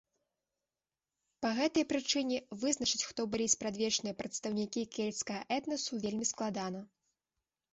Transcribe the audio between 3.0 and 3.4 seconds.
хто